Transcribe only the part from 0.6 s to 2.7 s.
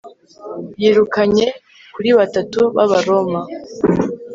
Yirukanye kuri Batatu